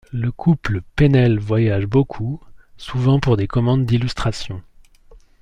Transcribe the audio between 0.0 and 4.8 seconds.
Le couple Pennell voyage beaucoup, souvent pour des commandes d'illustrations.